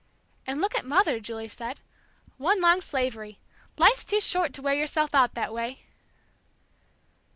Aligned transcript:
"And 0.47 0.59
look 0.59 0.73
at 0.73 0.83
Mother," 0.83 1.19
Julie 1.19 1.47
said. 1.47 1.79
"One 2.37 2.59
long 2.59 2.81
slavery! 2.81 3.37
Life's 3.77 4.03
too 4.03 4.19
short 4.19 4.51
to 4.53 4.61
wear 4.63 4.73
yourself 4.73 5.13
out 5.13 5.35
that 5.35 5.53
way!" 5.53 5.85